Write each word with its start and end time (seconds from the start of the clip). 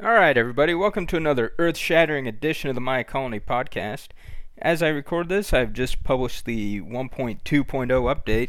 All 0.00 0.14
right, 0.14 0.38
everybody, 0.38 0.72
welcome 0.72 1.06
to 1.08 1.18
another 1.18 1.52
earth 1.58 1.76
shattering 1.76 2.26
edition 2.26 2.70
of 2.70 2.74
the 2.74 2.80
My 2.80 3.02
Colony 3.02 3.40
podcast. 3.40 4.08
As 4.56 4.82
I 4.82 4.88
record 4.88 5.28
this, 5.28 5.52
I've 5.52 5.74
just 5.74 6.02
published 6.02 6.46
the 6.46 6.80
1.2.0 6.80 7.42
update, 7.44 8.48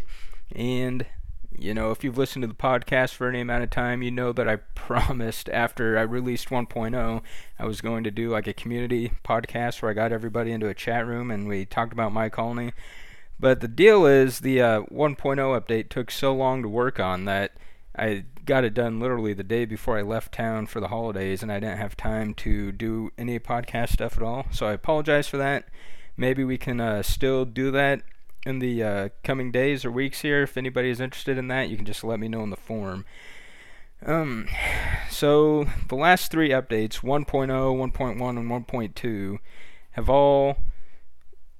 and 0.55 1.05
you 1.59 1.73
know, 1.73 1.91
if 1.91 2.01
you've 2.01 2.17
listened 2.17 2.43
to 2.43 2.47
the 2.47 2.53
podcast 2.53 3.15
for 3.15 3.27
any 3.27 3.41
amount 3.41 3.65
of 3.65 3.71
time, 3.71 4.01
you 4.01 4.09
know 4.09 4.31
that 4.31 4.47
I 4.47 4.55
promised 4.73 5.49
after 5.49 5.97
I 5.97 6.03
released 6.03 6.47
1.0, 6.47 7.21
I 7.59 7.65
was 7.65 7.81
going 7.81 8.05
to 8.05 8.11
do 8.11 8.29
like 8.29 8.47
a 8.47 8.53
community 8.53 9.11
podcast 9.25 9.81
where 9.81 9.91
I 9.91 9.95
got 9.95 10.13
everybody 10.13 10.53
into 10.53 10.69
a 10.69 10.73
chat 10.73 11.05
room 11.05 11.29
and 11.29 11.49
we 11.49 11.65
talked 11.65 11.91
about 11.91 12.13
my 12.13 12.29
colony. 12.29 12.71
But 13.37 13.59
the 13.59 13.67
deal 13.67 14.05
is, 14.05 14.39
the 14.39 14.61
uh, 14.61 14.81
1.0 14.83 15.17
update 15.17 15.89
took 15.89 16.09
so 16.09 16.33
long 16.33 16.61
to 16.61 16.69
work 16.69 17.01
on 17.01 17.25
that 17.25 17.51
I 17.95 18.25
got 18.45 18.63
it 18.63 18.73
done 18.73 18.99
literally 18.99 19.33
the 19.33 19.43
day 19.43 19.65
before 19.65 19.97
I 19.97 20.01
left 20.01 20.33
town 20.33 20.67
for 20.67 20.79
the 20.79 20.87
holidays, 20.87 21.43
and 21.43 21.51
I 21.51 21.59
didn't 21.59 21.77
have 21.77 21.95
time 21.95 22.33
to 22.35 22.71
do 22.71 23.11
any 23.17 23.39
podcast 23.39 23.89
stuff 23.93 24.17
at 24.17 24.23
all. 24.23 24.47
So 24.51 24.65
I 24.65 24.73
apologize 24.73 25.27
for 25.27 25.37
that. 25.37 25.65
Maybe 26.17 26.43
we 26.43 26.57
can 26.57 26.79
uh, 26.79 27.03
still 27.03 27.45
do 27.45 27.71
that 27.71 28.01
in 28.45 28.59
the 28.59 28.83
uh, 28.83 29.09
coming 29.23 29.51
days 29.51 29.85
or 29.85 29.91
weeks 29.91 30.21
here. 30.21 30.43
If 30.43 30.57
anybody 30.57 30.89
is 30.89 30.99
interested 30.99 31.37
in 31.37 31.47
that, 31.47 31.69
you 31.69 31.77
can 31.77 31.85
just 31.85 32.03
let 32.03 32.19
me 32.19 32.27
know 32.27 32.43
in 32.43 32.49
the 32.49 32.55
forum. 32.55 33.05
Um, 34.05 34.47
so 35.09 35.65
the 35.87 35.95
last 35.95 36.29
three 36.29 36.49
updates, 36.49 36.99
1.0, 36.99 37.25
1.1, 37.25 38.29
and 38.37 38.67
1.2, 38.67 39.37
have 39.91 40.09
all. 40.09 40.57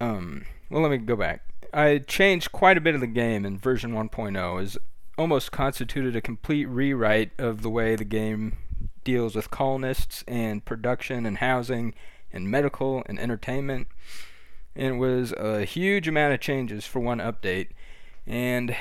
Um, 0.01 0.45
well, 0.69 0.81
let 0.81 0.91
me 0.91 0.97
go 0.97 1.15
back. 1.15 1.41
I 1.73 1.99
changed 1.99 2.51
quite 2.51 2.77
a 2.77 2.81
bit 2.81 2.95
of 2.95 3.01
the 3.01 3.07
game 3.07 3.45
in 3.45 3.57
version 3.57 3.93
1.0. 3.93 4.61
Is 4.61 4.77
almost 5.17 5.51
constituted 5.51 6.15
a 6.15 6.21
complete 6.21 6.65
rewrite 6.65 7.31
of 7.37 7.61
the 7.61 7.69
way 7.69 7.95
the 7.95 8.03
game 8.03 8.57
deals 9.03 9.35
with 9.35 9.51
colonists 9.51 10.23
and 10.27 10.65
production 10.65 11.25
and 11.25 11.37
housing 11.37 11.93
and 12.31 12.49
medical 12.49 13.03
and 13.07 13.19
entertainment 13.19 13.87
and 14.75 14.95
it 14.95 14.97
was 14.97 15.33
a 15.33 15.65
huge 15.65 16.07
amount 16.07 16.33
of 16.33 16.39
changes 16.39 16.85
for 16.85 16.99
one 16.99 17.19
update. 17.19 17.69
And 18.25 18.75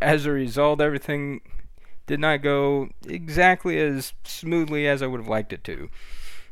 as 0.00 0.26
a 0.26 0.30
result, 0.30 0.80
everything 0.80 1.40
did 2.06 2.20
not 2.20 2.42
go 2.42 2.90
exactly 3.06 3.78
as 3.78 4.12
smoothly 4.24 4.86
as 4.86 5.02
I 5.02 5.06
would 5.06 5.20
have 5.20 5.28
liked 5.28 5.52
it 5.52 5.64
to. 5.64 5.90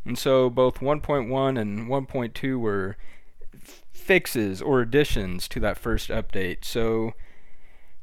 And 0.05 0.18
so 0.18 0.48
both 0.50 0.80
1.1 0.80 1.60
and 1.60 1.88
1.2 1.88 2.58
were 2.58 2.96
fixes 3.92 4.62
or 4.62 4.80
additions 4.80 5.48
to 5.48 5.60
that 5.60 5.78
first 5.78 6.08
update. 6.08 6.64
So 6.64 7.12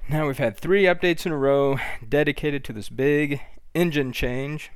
now 0.09 0.27
we've 0.27 0.37
had 0.37 0.57
three 0.57 0.83
updates 0.83 1.25
in 1.25 1.31
a 1.31 1.37
row 1.37 1.77
dedicated 2.07 2.63
to 2.65 2.73
this 2.73 2.89
big 2.89 3.41
engine 3.73 4.11
change. 4.11 4.71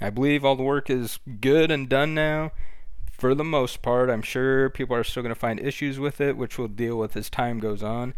I 0.00 0.10
believe 0.10 0.44
all 0.44 0.56
the 0.56 0.62
work 0.62 0.90
is 0.90 1.20
good 1.40 1.70
and 1.70 1.88
done 1.88 2.14
now 2.14 2.52
for 3.12 3.34
the 3.34 3.44
most 3.44 3.82
part. 3.82 4.10
I'm 4.10 4.22
sure 4.22 4.68
people 4.68 4.96
are 4.96 5.04
still 5.04 5.22
going 5.22 5.34
to 5.34 5.38
find 5.38 5.60
issues 5.60 5.98
with 5.98 6.20
it, 6.20 6.36
which 6.36 6.58
we'll 6.58 6.68
deal 6.68 6.98
with 6.98 7.16
as 7.16 7.30
time 7.30 7.60
goes 7.60 7.82
on. 7.82 8.14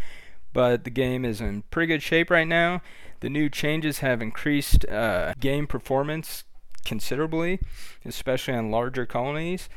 But 0.55 0.85
the 0.85 0.91
game 0.91 1.25
is 1.25 1.41
in 1.41 1.63
pretty 1.71 1.89
good 1.89 2.03
shape 2.03 2.31
right 2.31 2.49
now. 2.49 2.81
The 3.21 3.29
new 3.29 3.51
changes 3.51 3.99
have 3.99 4.23
increased 4.23 4.89
uh, 4.89 5.35
game 5.39 5.67
performance 5.67 6.45
considerably, 6.85 7.61
especially 8.05 8.55
on 8.55 8.71
larger 8.71 9.05
colonies. 9.05 9.69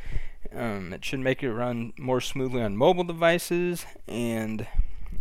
Um, 0.55 0.93
it 0.93 1.03
should 1.03 1.19
make 1.19 1.43
it 1.43 1.51
run 1.51 1.93
more 1.97 2.21
smoothly 2.21 2.61
on 2.61 2.77
mobile 2.77 3.03
devices, 3.03 3.85
and 4.07 4.67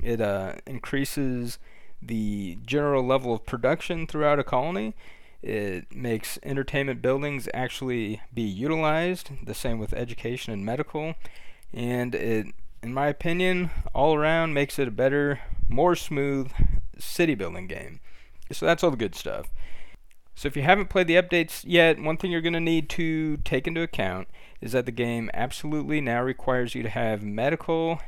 it 0.03 0.21
uh, 0.21 0.55
increases 0.67 1.59
the 2.03 2.59
general 2.65 3.05
level 3.05 3.33
of 3.33 3.47
production 3.47 4.07
throughout 4.07 4.39
a 4.39 4.45
colony. 4.45 4.95
It 5.43 5.95
makes 5.95 6.39
entertainment 6.43 7.03
buildings 7.03 7.49
actually 7.55 8.21
be 8.35 8.43
utilized, 8.43 9.31
the 9.45 9.55
same 9.55 9.79
with 9.79 9.93
education 9.93 10.53
and 10.53 10.65
medical. 10.65 11.15
And 11.73 12.15
it, 12.15 12.47
in 12.83 12.95
my 12.95 13.09
opinion, 13.09 13.71
all 13.95 14.15
around 14.15 14.55
makes 14.55 14.79
it 14.79 14.89
a 14.89 14.93
better, 14.93 15.41
more 15.69 15.95
smooth 15.95 16.51
city 16.99 17.35
building 17.35 17.67
game. 17.67 18.01
So 18.53 18.67
that's 18.67 18.83
all 18.83 18.91
the 18.91 18.97
good 18.97 19.15
stuff. 19.15 19.47
So 20.35 20.49
if 20.49 20.57
you 20.57 20.63
haven't 20.63 20.91
played 20.91 21.07
the 21.07 21.17
updates 21.17 21.65
yet, 21.67 21.99
one 21.99 22.19
thing 22.19 22.31
you're 22.31 22.43
going 22.43 22.53
to 22.53 22.61
need 22.61 22.89
to 22.91 23.39
take 23.39 23.67
into 23.67 23.83
account 23.83 24.29
is 24.61 24.73
that 24.73 24.85
the 24.85 24.93
game 24.93 25.31
absolutely 25.33 26.01
now 26.01 26.23
requires 26.23 26.75
you 26.75 26.83
to 26.83 26.91
have 26.91 27.23
medical, 27.23 28.01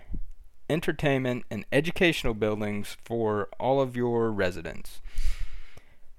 entertainment, 0.69 1.45
and 1.51 1.65
educational 1.73 2.34
buildings 2.34 2.97
for 3.05 3.49
all 3.59 3.81
of 3.81 3.97
your 3.97 4.31
residents. 4.31 5.01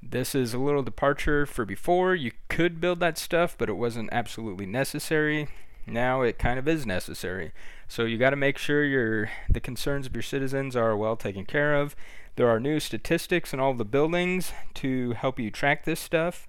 This 0.01 0.33
is 0.33 0.53
a 0.53 0.59
little 0.59 0.83
departure 0.83 1.45
for 1.45 1.65
before. 1.65 2.15
You 2.15 2.31
could 2.47 2.79
build 2.79 2.99
that 3.01 3.17
stuff, 3.17 3.55
but 3.57 3.69
it 3.69 3.77
wasn't 3.77 4.09
absolutely 4.11 4.65
necessary. 4.65 5.49
Now 5.85 6.21
it 6.21 6.39
kind 6.39 6.57
of 6.57 6.67
is 6.67 6.85
necessary. 6.85 7.51
So 7.87 8.05
you 8.05 8.17
got 8.17 8.29
to 8.29 8.35
make 8.35 8.57
sure 8.57 8.83
your 8.83 9.29
the 9.49 9.59
concerns 9.59 10.05
of 10.05 10.13
your 10.13 10.23
citizens 10.23 10.75
are 10.75 10.95
well 10.95 11.15
taken 11.15 11.45
care 11.45 11.75
of. 11.75 11.95
There 12.35 12.47
are 12.47 12.59
new 12.59 12.79
statistics 12.79 13.53
in 13.53 13.59
all 13.59 13.73
the 13.73 13.83
buildings 13.83 14.53
to 14.75 15.11
help 15.13 15.39
you 15.39 15.51
track 15.51 15.83
this 15.83 15.99
stuff, 15.99 16.47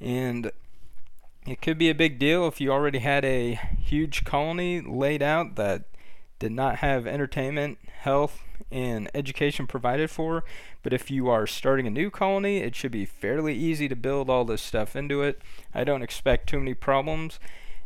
and 0.00 0.52
it 1.46 1.60
could 1.60 1.78
be 1.78 1.90
a 1.90 1.94
big 1.94 2.18
deal 2.18 2.46
if 2.46 2.60
you 2.60 2.70
already 2.70 3.00
had 3.00 3.24
a 3.24 3.54
huge 3.80 4.24
colony 4.24 4.80
laid 4.80 5.22
out 5.22 5.56
that 5.56 5.84
did 6.42 6.50
not 6.50 6.78
have 6.78 7.06
entertainment, 7.06 7.78
health, 8.00 8.42
and 8.72 9.08
education 9.14 9.68
provided 9.68 10.10
for. 10.10 10.42
But 10.82 10.92
if 10.92 11.08
you 11.08 11.28
are 11.28 11.46
starting 11.46 11.86
a 11.86 11.90
new 11.90 12.10
colony, 12.10 12.56
it 12.56 12.74
should 12.74 12.90
be 12.90 13.06
fairly 13.06 13.54
easy 13.54 13.88
to 13.88 13.94
build 13.94 14.28
all 14.28 14.44
this 14.44 14.60
stuff 14.60 14.96
into 14.96 15.22
it. 15.22 15.40
I 15.72 15.84
don't 15.84 16.02
expect 16.02 16.48
too 16.48 16.58
many 16.58 16.74
problems. 16.74 17.38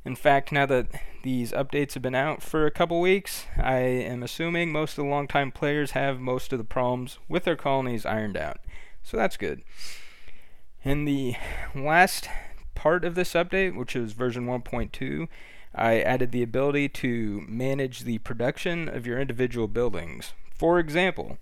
In 0.06 0.17
fact, 0.17 0.53
now 0.53 0.65
that 0.65 0.87
these 1.22 1.53
updates 1.53 1.93
have 1.93 2.03
been 2.03 2.15
out 2.15 2.43
for 2.43 2.65
a 2.65 2.71
couple 2.71 2.99
weeks, 2.99 3.44
I 3.59 3.77
am 3.77 4.22
assuming 4.22 4.73
most 4.73 4.93
of 4.93 5.05
the 5.05 5.11
longtime 5.11 5.53
players 5.53 5.91
have 5.91 6.19
most 6.19 6.50
of 6.50 6.59
the 6.59 6.65
problems 6.65 7.19
with 7.28 7.44
their 7.44 7.56
colonies 7.56 8.06
ironed 8.06 8.38
out. 8.38 8.61
So 9.03 9.19
that's 9.19 9.37
good. 9.37 9.62
In 10.83 11.05
the 11.05 11.34
last 11.75 12.31
part 12.75 13.05
of 13.05 13.17
this 13.17 13.34
update, 13.34 13.77
which 13.77 13.94
is 13.94 14.12
version 14.12 14.47
1.2, 14.47 15.28
I 15.76 16.00
added 16.00 16.32
the 16.32 16.42
ability 16.42 16.88
to 16.88 17.44
manage 17.47 18.00
the 18.00 18.19
production 18.19 18.88
of 18.88 19.06
your 19.06 19.20
individual 19.20 19.69
buildings. 19.69 20.32
For 20.56 20.78
example, 20.78 21.37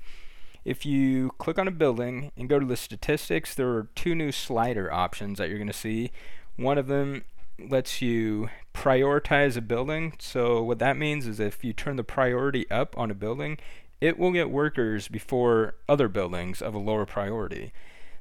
if 0.65 0.84
you 0.84 1.31
click 1.39 1.59
on 1.59 1.69
a 1.69 1.72
building 1.72 2.33
and 2.37 2.49
go 2.49 2.59
to 2.59 2.67
the 2.67 2.77
statistics, 2.77 3.55
there 3.55 3.69
are 3.69 3.89
two 3.95 4.15
new 4.15 4.33
slider 4.33 4.93
options 4.93 5.39
that 5.39 5.49
you're 5.49 5.59
going 5.59 5.69
to 5.69 5.72
see. 5.72 6.11
One 6.56 6.78
of 6.78 6.89
them 6.89 7.25
lets 7.59 8.03
you 8.03 8.49
prioritize 8.75 9.56
a 9.56 9.61
building. 9.61 10.15
So, 10.19 10.62
what 10.62 10.81
that 10.81 10.97
means 10.97 11.28
is 11.28 11.39
if 11.39 11.62
you 11.62 11.72
turn 11.72 11.95
the 11.95 12.03
priority 12.03 12.69
up 12.71 12.99
on 12.99 13.12
a 13.12 13.15
building, 13.15 13.59
it 14.01 14.19
will 14.19 14.33
get 14.33 14.51
workers 14.51 15.06
before 15.06 15.77
other 15.89 16.09
buildings 16.09 16.61
of 16.61 16.75
a 16.75 16.78
lower 16.78 17.06
priority. 17.06 17.72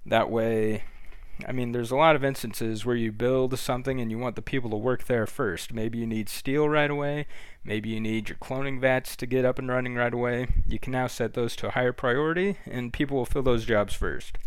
That 0.05 0.29
way, 0.29 0.83
I 1.47 1.51
mean, 1.51 1.71
there's 1.71 1.91
a 1.91 1.95
lot 1.95 2.15
of 2.15 2.23
instances 2.23 2.85
where 2.85 2.95
you 2.95 3.11
build 3.11 3.57
something 3.57 3.99
and 3.99 4.11
you 4.11 4.19
want 4.19 4.35
the 4.35 4.41
people 4.41 4.69
to 4.69 4.75
work 4.77 5.05
there 5.05 5.25
first. 5.25 5.73
Maybe 5.73 5.97
you 5.97 6.05
need 6.05 6.29
steel 6.29 6.69
right 6.69 6.89
away. 6.89 7.25
Maybe 7.63 7.89
you 7.89 7.99
need 7.99 8.29
your 8.29 8.37
cloning 8.37 8.79
vats 8.79 9.15
to 9.15 9.25
get 9.25 9.43
up 9.43 9.57
and 9.57 9.67
running 9.67 9.95
right 9.95 10.13
away. 10.13 10.47
You 10.67 10.77
can 10.77 10.91
now 10.91 11.07
set 11.07 11.33
those 11.33 11.55
to 11.57 11.67
a 11.67 11.71
higher 11.71 11.93
priority, 11.93 12.57
and 12.65 12.93
people 12.93 13.17
will 13.17 13.25
fill 13.25 13.41
those 13.41 13.65
jobs 13.65 13.93
first. 13.93 14.37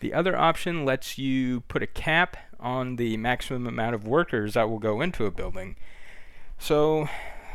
The 0.00 0.14
other 0.14 0.36
option 0.36 0.84
lets 0.84 1.18
you 1.18 1.62
put 1.62 1.82
a 1.82 1.86
cap 1.86 2.36
on 2.60 2.96
the 2.96 3.16
maximum 3.16 3.66
amount 3.66 3.94
of 3.94 4.06
workers 4.06 4.54
that 4.54 4.70
will 4.70 4.78
go 4.78 5.00
into 5.00 5.26
a 5.26 5.30
building. 5.30 5.76
So, 6.58 7.08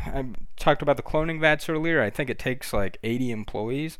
I 0.06 0.26
talked 0.58 0.82
about 0.82 0.98
the 0.98 1.04
cloning 1.04 1.40
vats 1.40 1.70
earlier. 1.70 2.02
I 2.02 2.10
think 2.10 2.30
it 2.30 2.40
takes 2.40 2.74
like 2.74 2.98
80 3.04 3.32
employees. 3.32 3.98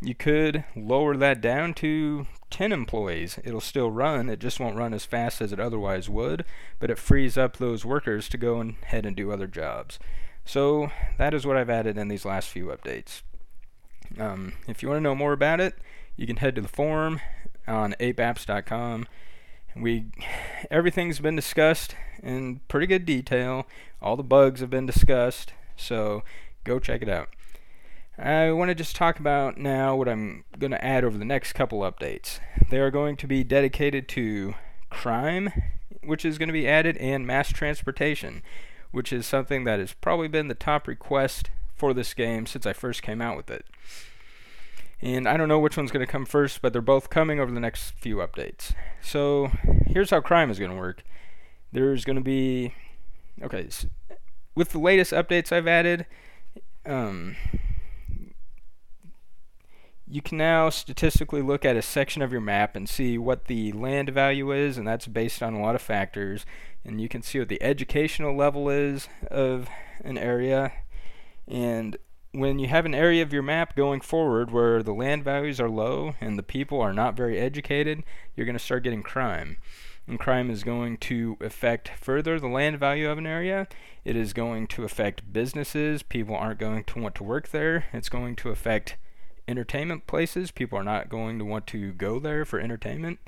You 0.00 0.14
could 0.14 0.64
lower 0.74 1.16
that 1.16 1.40
down 1.40 1.74
to 1.74 2.26
10 2.50 2.72
employees. 2.72 3.38
It'll 3.44 3.60
still 3.60 3.90
run, 3.90 4.28
it 4.28 4.38
just 4.38 4.60
won't 4.60 4.76
run 4.76 4.94
as 4.94 5.04
fast 5.04 5.40
as 5.40 5.52
it 5.52 5.60
otherwise 5.60 6.08
would, 6.08 6.44
but 6.78 6.90
it 6.90 6.98
frees 6.98 7.36
up 7.36 7.56
those 7.56 7.84
workers 7.84 8.28
to 8.30 8.38
go 8.38 8.60
ahead 8.60 9.06
and 9.06 9.16
do 9.16 9.30
other 9.30 9.46
jobs. 9.46 9.98
So 10.44 10.90
that 11.18 11.34
is 11.34 11.46
what 11.46 11.56
I've 11.56 11.70
added 11.70 11.98
in 11.98 12.08
these 12.08 12.24
last 12.24 12.48
few 12.48 12.66
updates. 12.66 13.22
Um, 14.18 14.54
if 14.66 14.82
you 14.82 14.88
want 14.88 14.98
to 14.98 15.02
know 15.02 15.14
more 15.14 15.32
about 15.32 15.60
it, 15.60 15.74
you 16.16 16.26
can 16.26 16.36
head 16.36 16.54
to 16.54 16.62
the 16.62 16.68
forum 16.68 17.20
on 17.66 17.94
apeapps.com. 18.00 19.06
We 19.76 20.06
everything's 20.70 21.20
been 21.20 21.36
discussed 21.36 21.94
in 22.22 22.60
pretty 22.68 22.86
good 22.86 23.04
detail. 23.04 23.66
All 24.00 24.16
the 24.16 24.22
bugs 24.22 24.60
have 24.60 24.70
been 24.70 24.86
discussed, 24.86 25.52
so 25.76 26.22
go 26.64 26.78
check 26.78 27.02
it 27.02 27.08
out. 27.08 27.28
I 28.18 28.50
want 28.50 28.68
to 28.70 28.74
just 28.74 28.96
talk 28.96 29.20
about 29.20 29.58
now 29.58 29.94
what 29.94 30.08
I'm 30.08 30.44
going 30.58 30.72
to 30.72 30.84
add 30.84 31.04
over 31.04 31.16
the 31.16 31.24
next 31.24 31.52
couple 31.52 31.80
updates. 31.80 32.40
They 32.68 32.78
are 32.78 32.90
going 32.90 33.16
to 33.18 33.28
be 33.28 33.44
dedicated 33.44 34.08
to 34.08 34.54
crime, 34.90 35.52
which 36.02 36.24
is 36.24 36.36
going 36.36 36.48
to 36.48 36.52
be 36.52 36.66
added, 36.66 36.96
and 36.96 37.24
mass 37.24 37.50
transportation, 37.50 38.42
which 38.90 39.12
is 39.12 39.24
something 39.24 39.62
that 39.64 39.78
has 39.78 39.92
probably 39.92 40.26
been 40.26 40.48
the 40.48 40.54
top 40.54 40.88
request 40.88 41.50
for 41.76 41.94
this 41.94 42.12
game 42.12 42.44
since 42.46 42.66
I 42.66 42.72
first 42.72 43.02
came 43.02 43.22
out 43.22 43.36
with 43.36 43.50
it. 43.50 43.64
And 45.00 45.28
I 45.28 45.36
don't 45.36 45.48
know 45.48 45.60
which 45.60 45.76
one's 45.76 45.92
going 45.92 46.04
to 46.04 46.10
come 46.10 46.26
first, 46.26 46.60
but 46.60 46.72
they're 46.72 46.82
both 46.82 47.10
coming 47.10 47.38
over 47.38 47.52
the 47.52 47.60
next 47.60 47.92
few 47.92 48.16
updates. 48.16 48.72
So 49.00 49.52
here's 49.86 50.10
how 50.10 50.20
crime 50.20 50.50
is 50.50 50.58
going 50.58 50.72
to 50.72 50.76
work. 50.76 51.04
There's 51.70 52.04
going 52.04 52.16
to 52.16 52.22
be 52.22 52.74
okay 53.40 53.68
so 53.70 53.86
with 54.56 54.70
the 54.70 54.80
latest 54.80 55.12
updates 55.12 55.52
I've 55.52 55.68
added. 55.68 56.06
Um, 56.84 57.36
you 60.10 60.22
can 60.22 60.38
now 60.38 60.70
statistically 60.70 61.42
look 61.42 61.64
at 61.64 61.76
a 61.76 61.82
section 61.82 62.22
of 62.22 62.32
your 62.32 62.40
map 62.40 62.74
and 62.76 62.88
see 62.88 63.18
what 63.18 63.44
the 63.44 63.72
land 63.72 64.10
value 64.10 64.52
is, 64.52 64.78
and 64.78 64.86
that's 64.86 65.06
based 65.06 65.42
on 65.42 65.54
a 65.54 65.60
lot 65.60 65.74
of 65.74 65.82
factors. 65.82 66.46
And 66.84 67.00
you 67.00 67.08
can 67.08 67.22
see 67.22 67.38
what 67.38 67.48
the 67.48 67.62
educational 67.62 68.34
level 68.34 68.70
is 68.70 69.08
of 69.30 69.68
an 70.02 70.16
area. 70.16 70.72
And 71.46 71.96
when 72.32 72.58
you 72.58 72.68
have 72.68 72.86
an 72.86 72.94
area 72.94 73.22
of 73.22 73.32
your 73.32 73.42
map 73.42 73.76
going 73.76 74.00
forward 74.00 74.50
where 74.50 74.82
the 74.82 74.92
land 74.92 75.24
values 75.24 75.60
are 75.60 75.68
low 75.68 76.14
and 76.20 76.38
the 76.38 76.42
people 76.42 76.80
are 76.80 76.92
not 76.92 77.16
very 77.16 77.38
educated, 77.38 78.02
you're 78.34 78.46
going 78.46 78.56
to 78.56 78.64
start 78.64 78.84
getting 78.84 79.02
crime. 79.02 79.58
And 80.06 80.18
crime 80.18 80.50
is 80.50 80.64
going 80.64 80.96
to 80.98 81.36
affect 81.40 81.90
further 82.00 82.40
the 82.40 82.48
land 82.48 82.78
value 82.78 83.10
of 83.10 83.18
an 83.18 83.26
area. 83.26 83.68
It 84.04 84.16
is 84.16 84.32
going 84.32 84.68
to 84.68 84.84
affect 84.84 85.34
businesses. 85.34 86.02
People 86.02 86.34
aren't 86.34 86.60
going 86.60 86.84
to 86.84 86.98
want 86.98 87.14
to 87.16 87.24
work 87.24 87.48
there. 87.48 87.84
It's 87.92 88.08
going 88.08 88.36
to 88.36 88.48
affect 88.48 88.96
entertainment 89.48 90.06
places. 90.06 90.50
People 90.50 90.78
are 90.78 90.84
not 90.84 91.08
going 91.08 91.38
to 91.38 91.44
want 91.44 91.66
to 91.68 91.92
go 91.92 92.20
there 92.20 92.44
for 92.44 92.60
entertainment, 92.60 93.18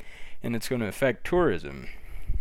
and 0.42 0.54
it's 0.54 0.68
going 0.68 0.80
to 0.80 0.86
affect 0.86 1.26
tourism 1.26 1.88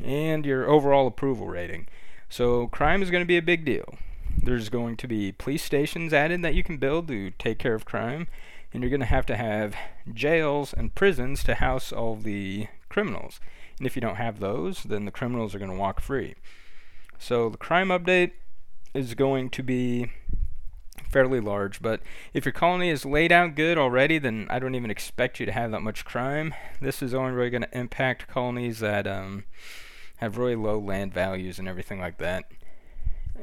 and 0.04 0.46
your 0.46 0.70
overall 0.70 1.08
approval 1.08 1.48
rating. 1.48 1.88
So, 2.30 2.68
crime 2.68 3.02
is 3.02 3.10
going 3.10 3.24
to 3.24 3.28
be 3.28 3.38
a 3.38 3.42
big 3.42 3.66
deal. 3.66 3.96
There's 4.38 4.70
going 4.70 4.98
to 4.98 5.08
be 5.08 5.31
police 5.31 5.64
stations 5.64 6.14
added 6.14 6.44
that 6.44 6.54
you 6.54 6.64
can 6.64 6.78
build 6.78 7.08
to 7.08 7.31
take 7.31 7.58
care 7.58 7.74
of 7.74 7.86
crime, 7.86 8.28
and 8.72 8.84
you're 8.84 8.92
going 8.92 9.00
to 9.00 9.06
have 9.06 9.26
to 9.28 9.36
have 9.36 9.76
jails 10.14 10.74
and 10.74 10.94
prisons 10.94 11.44
to 11.46 11.56
house 11.56 11.92
all 11.92 12.16
the 12.16 12.68
criminals. 12.88 13.40
And 13.80 13.88
if 13.88 13.96
you 13.96 14.02
don't 14.02 14.18
have 14.18 14.40
those, 14.40 14.84
then 14.84 15.06
the 15.06 15.12
criminals 15.12 15.56
are 15.56 15.60
going 15.60 15.72
to 15.72 15.78
walk 15.78 16.02
free. 16.02 16.36
So, 17.18 17.50
the 17.50 17.58
crime 17.58 17.90
update 17.90 18.34
is 18.94 19.16
going 19.16 19.50
to 19.52 19.64
be 19.64 20.12
fairly 21.10 21.40
large. 21.40 21.81
But 21.81 22.01
if 22.34 22.46
your 22.46 22.54
colony 22.54 22.90
is 22.90 23.06
laid 23.06 23.31
out 23.31 23.56
good 23.56 23.78
already, 23.78 24.18
then 24.18 24.48
I 24.50 24.60
don't 24.60 24.75
even 24.75 24.92
expect 24.92 25.40
you 25.40 25.46
to 25.46 25.51
have 25.51 25.72
that 25.72 25.81
much 25.81 26.06
crime. 26.06 26.54
This 26.81 27.01
is 27.01 27.13
only 27.13 27.31
really 27.31 27.50
going 27.50 27.63
to 27.63 27.78
impact 27.78 28.28
colonies 28.28 28.80
that 28.80 29.07
um, 29.07 29.46
have 30.18 30.38
really 30.38 30.56
low 30.56 30.80
land 30.80 31.13
values 31.13 31.60
and 31.60 31.68
everything 31.68 32.00
like 32.00 32.18
that. 32.18 32.46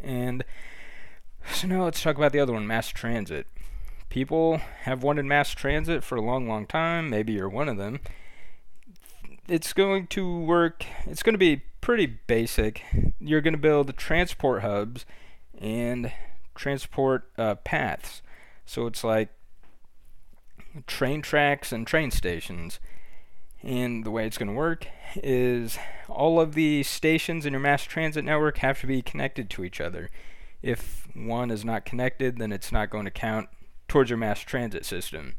And 0.02 0.44
so 1.52 1.66
now 1.66 1.84
let's 1.84 2.02
talk 2.02 2.16
about 2.16 2.32
the 2.32 2.40
other 2.40 2.52
one, 2.52 2.66
mass 2.66 2.88
transit. 2.88 3.46
People 4.08 4.58
have 4.82 5.02
wanted 5.02 5.24
mass 5.24 5.50
transit 5.50 6.04
for 6.04 6.16
a 6.16 6.22
long, 6.22 6.48
long 6.48 6.66
time. 6.66 7.10
Maybe 7.10 7.32
you're 7.32 7.48
one 7.48 7.68
of 7.68 7.76
them. 7.76 8.00
It's 9.48 9.72
going 9.72 10.08
to 10.08 10.40
work, 10.40 10.84
it's 11.06 11.22
going 11.22 11.34
to 11.34 11.38
be 11.38 11.62
pretty 11.80 12.06
basic. 12.06 12.82
You're 13.20 13.40
going 13.40 13.54
to 13.54 13.58
build 13.58 13.96
transport 13.96 14.62
hubs 14.62 15.06
and 15.58 16.12
transport 16.56 17.30
uh, 17.38 17.56
paths. 17.56 18.22
So 18.64 18.86
it's 18.86 19.04
like 19.04 19.30
train 20.86 21.22
tracks 21.22 21.72
and 21.72 21.86
train 21.86 22.10
stations. 22.10 22.80
And 23.62 24.04
the 24.04 24.10
way 24.10 24.26
it's 24.26 24.38
going 24.38 24.48
to 24.48 24.54
work 24.54 24.86
is 25.16 25.78
all 26.08 26.40
of 26.40 26.54
the 26.54 26.82
stations 26.82 27.46
in 27.46 27.52
your 27.52 27.60
mass 27.60 27.84
transit 27.84 28.24
network 28.24 28.58
have 28.58 28.80
to 28.80 28.86
be 28.86 29.02
connected 29.02 29.50
to 29.50 29.64
each 29.64 29.80
other. 29.80 30.10
If 30.62 31.08
one 31.14 31.50
is 31.50 31.64
not 31.64 31.84
connected, 31.84 32.38
then 32.38 32.52
it's 32.52 32.70
not 32.70 32.90
going 32.90 33.06
to 33.06 33.10
count 33.10 33.48
towards 33.88 34.10
your 34.10 34.18
mass 34.18 34.40
transit 34.40 34.84
system. 34.84 35.34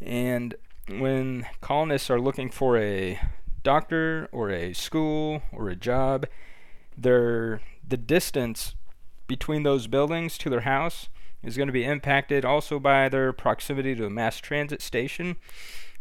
And 0.00 0.54
when 0.88 1.46
colonists 1.60 2.10
are 2.10 2.20
looking 2.20 2.50
for 2.50 2.78
a 2.78 3.20
doctor 3.62 4.28
or 4.32 4.50
a 4.50 4.72
school 4.72 5.42
or 5.52 5.68
a 5.68 5.76
job, 5.76 6.26
their 6.96 7.60
the 7.86 7.96
distance 7.96 8.74
between 9.30 9.62
those 9.62 9.86
buildings 9.86 10.36
to 10.36 10.50
their 10.50 10.62
house 10.62 11.08
is 11.44 11.56
going 11.56 11.68
to 11.68 11.72
be 11.72 11.84
impacted 11.84 12.44
also 12.44 12.80
by 12.80 13.08
their 13.08 13.32
proximity 13.32 13.94
to 13.94 14.04
a 14.04 14.10
mass 14.10 14.38
transit 14.38 14.82
station. 14.82 15.36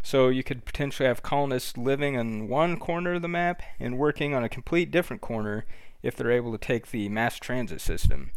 So 0.02 0.30
you 0.30 0.44
could 0.44 0.66
potentially 0.66 1.08
have 1.08 1.22
colonists 1.22 1.78
living 1.78 2.16
in 2.16 2.48
one 2.48 2.78
corner 2.78 3.14
of 3.14 3.22
the 3.22 3.28
map 3.28 3.62
and 3.80 4.00
working 4.00 4.34
on 4.34 4.44
a 4.44 4.50
complete 4.50 4.90
different 4.90 5.22
corner 5.22 5.66
if 6.02 6.16
they're 6.16 6.32
able 6.32 6.52
to 6.54 6.58
take 6.58 6.90
the 6.90 7.08
mass 7.08 7.38
transit 7.38 7.82
system. 7.82 8.32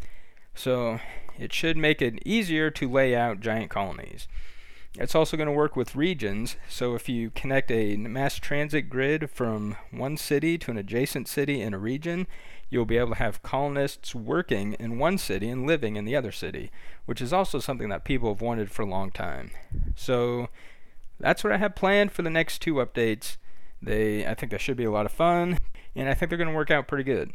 So 0.53 0.99
it 1.39 1.51
should 1.51 1.75
make 1.75 1.99
it 1.99 2.21
easier 2.23 2.69
to 2.69 2.87
lay 2.87 3.15
out 3.15 3.39
giant 3.39 3.71
colonies. 3.71 4.27
It's 4.95 5.15
also 5.15 5.37
going 5.37 5.47
to 5.47 5.53
work 5.53 5.75
with 5.75 5.95
regions, 5.95 6.55
so 6.69 6.93
if 6.93 7.09
you 7.09 7.31
connect 7.31 7.71
a 7.71 7.97
mass 7.97 8.35
transit 8.35 8.91
grid 8.91 9.31
from 9.31 9.75
one 9.89 10.17
city 10.17 10.55
to 10.59 10.69
an 10.69 10.77
adjacent 10.77 11.27
city 11.27 11.61
in 11.61 11.73
a 11.73 11.79
region, 11.79 12.27
you'll 12.69 12.85
be 12.85 12.99
able 12.99 13.09
to 13.09 13.15
have 13.15 13.41
colonists 13.41 14.13
working 14.13 14.73
in 14.73 14.99
one 14.99 15.17
city 15.17 15.49
and 15.49 15.65
living 15.65 15.95
in 15.95 16.05
the 16.05 16.15
other 16.15 16.31
city, 16.31 16.69
which 17.05 17.21
is 17.21 17.33
also 17.33 17.59
something 17.59 17.89
that 17.89 18.05
people 18.05 18.29
have 18.29 18.41
wanted 18.41 18.69
for 18.69 18.83
a 18.83 18.89
long 18.89 19.09
time. 19.09 19.49
So 19.95 20.49
that's 21.19 21.43
what 21.43 21.53
I 21.53 21.57
have 21.57 21.75
planned 21.75 22.11
for 22.11 22.21
the 22.21 22.29
next 22.29 22.61
two 22.61 22.75
updates. 22.75 23.37
They 23.81 24.27
I 24.27 24.35
think 24.35 24.51
they 24.51 24.59
should 24.59 24.77
be 24.77 24.83
a 24.83 24.91
lot 24.91 25.07
of 25.07 25.11
fun, 25.11 25.57
and 25.95 26.07
I 26.07 26.13
think 26.13 26.29
they're 26.29 26.37
going 26.37 26.51
to 26.51 26.55
work 26.55 26.69
out 26.69 26.87
pretty 26.87 27.03
good. 27.03 27.31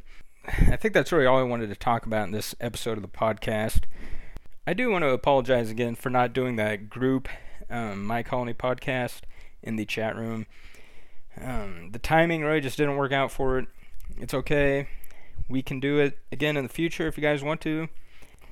I 0.47 0.77
think 0.77 0.95
that's 0.95 1.11
really 1.11 1.27
all 1.27 1.39
I 1.39 1.43
wanted 1.43 1.71
to 1.71 1.77
talk 1.77 2.07
about 2.07 2.27
in 2.27 2.33
this 2.33 2.55
episode 2.61 2.99
of 2.99 3.03
the 3.03 3.09
podcast. 3.09 3.83
I 4.65 4.75
do 4.75 4.91
want 4.91 5.03
to 5.03 5.11
apologize 5.11 5.71
again 5.71 5.97
for 5.97 6.09
not 6.09 6.33
doing 6.33 6.55
that 6.57 6.89
group 6.89 7.29
um, 7.71 8.05
My 8.05 8.23
Colony 8.23 8.55
podcast 8.55 9.23
in 9.63 9.77
the 9.77 9.85
chat 9.85 10.17
room. 10.17 10.47
Um, 11.41 11.91
the 11.93 11.99
timing 11.99 12.43
really 12.43 12.61
just 12.61 12.77
didn't 12.77 12.97
work 12.97 13.13
out 13.13 13.31
for 13.31 13.59
it. 13.59 13.67
It's 14.21 14.35
okay 14.35 14.89
we 15.49 15.63
can 15.63 15.81
do 15.81 15.99
it 15.99 16.19
again 16.31 16.57
in 16.57 16.65
the 16.65 16.69
future 16.69 17.07
if 17.07 17.17
you 17.17 17.23
guys 17.23 17.43
want 17.43 17.61
to. 17.63 17.89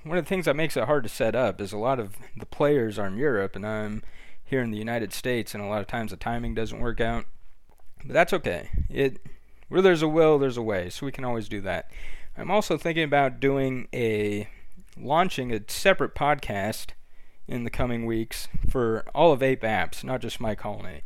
One 0.02 0.18
of 0.18 0.24
the 0.24 0.28
things 0.28 0.46
that 0.46 0.56
makes 0.56 0.76
it 0.76 0.84
hard 0.84 1.02
to 1.02 1.08
set 1.08 1.34
up 1.34 1.60
is 1.60 1.72
a 1.72 1.78
lot 1.78 1.98
of 1.98 2.16
the 2.36 2.46
players 2.46 2.98
are 2.98 3.06
in 3.06 3.18
Europe 3.18 3.56
and 3.56 3.66
I'm 3.66 4.02
here 4.44 4.62
in 4.62 4.70
the 4.70 4.78
United 4.78 5.12
States, 5.12 5.54
and 5.54 5.62
a 5.62 5.66
lot 5.66 5.80
of 5.80 5.88
times 5.88 6.12
the 6.12 6.16
timing 6.16 6.54
doesn't 6.54 6.78
work 6.78 7.00
out. 7.00 7.24
But 8.04 8.12
that's 8.12 8.32
okay. 8.32 8.70
It 8.88 9.20
where 9.68 9.82
there's 9.82 10.02
a 10.02 10.08
will, 10.08 10.38
there's 10.38 10.56
a 10.56 10.62
way, 10.62 10.88
so 10.88 11.04
we 11.04 11.10
can 11.10 11.24
always 11.24 11.48
do 11.48 11.60
that. 11.62 11.90
I'm 12.38 12.52
also 12.52 12.78
thinking 12.78 13.02
about 13.02 13.40
doing 13.40 13.88
a 13.92 14.48
launching 14.96 15.52
a 15.52 15.60
separate 15.66 16.14
podcast 16.14 16.90
in 17.48 17.64
the 17.64 17.70
coming 17.70 18.06
weeks 18.06 18.48
for 18.68 19.04
all 19.14 19.32
of 19.32 19.42
Ape 19.42 19.62
apps, 19.62 20.02
not 20.02 20.20
just 20.20 20.40
my 20.40 20.54
colony, 20.54 21.02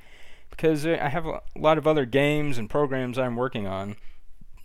because 0.50 0.86
I 0.86 1.08
have 1.08 1.26
a 1.26 1.42
lot 1.56 1.78
of 1.78 1.86
other 1.86 2.04
games 2.06 2.58
and 2.58 2.68
programs 2.68 3.18
I'm 3.18 3.36
working 3.36 3.66
on 3.66 3.96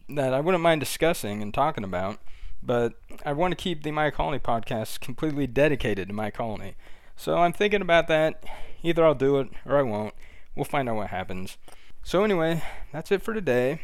that 0.10 0.34
I 0.34 0.40
wouldn't 0.40 0.64
mind 0.64 0.82
discussing 0.82 1.42
and 1.42 1.54
talking 1.54 1.84
about, 1.84 2.20
but 2.62 2.94
I 3.26 3.34
want 3.34 3.52
to 3.52 3.56
keep 3.56 3.84
the 3.84 3.92
My 3.92 4.12
Colony 4.12 4.40
podcast 4.40 5.00
completely 5.00 5.48
dedicated 5.48 6.08
to 6.08 6.14
My 6.14 6.30
Colony. 6.30 6.76
So 7.16 7.38
I'm 7.38 7.54
thinking 7.54 7.82
about 7.82 8.08
that. 8.08 8.44
Either 8.84 9.06
I'll 9.06 9.16
do 9.16 9.40
it 9.40 9.50
or 9.66 9.78
I 9.78 9.82
won't. 9.82 10.14
We'll 10.56 10.66
find 10.66 10.88
out 10.88 10.96
what 10.96 11.10
happens. 11.10 11.58
So 12.04 12.24
anyway, 12.24 12.64
that's 12.92 13.12
it 13.12 13.22
for 13.22 13.34
today. 13.34 13.82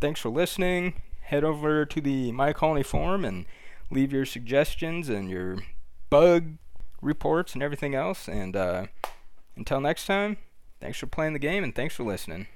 Thanks 0.00 0.20
for 0.20 0.28
listening. 0.28 1.02
Head 1.22 1.42
over 1.42 1.84
to 1.84 2.00
the 2.00 2.30
My 2.32 2.52
Colony 2.52 2.84
forum 2.84 3.24
and 3.24 3.46
leave 3.90 4.12
your 4.12 4.24
suggestions 4.24 5.08
and 5.08 5.28
your 5.28 5.58
bug 6.10 6.58
reports 7.00 7.54
and 7.54 7.62
everything 7.62 7.94
else. 7.94 8.28
And 8.28 8.56
uh, 8.56 8.86
until 9.56 9.80
next 9.80 10.06
time, 10.06 10.36
thanks 10.80 10.98
for 10.98 11.06
playing 11.06 11.32
the 11.32 11.38
game 11.38 11.64
and 11.64 11.74
thanks 11.74 11.94
for 11.94 12.04
listening. 12.04 12.46